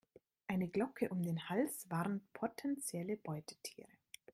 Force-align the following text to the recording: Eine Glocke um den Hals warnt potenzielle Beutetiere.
Eine 0.47 0.67
Glocke 0.67 1.09
um 1.09 1.21
den 1.21 1.47
Hals 1.47 1.87
warnt 1.91 2.33
potenzielle 2.33 3.17
Beutetiere. 3.17 3.87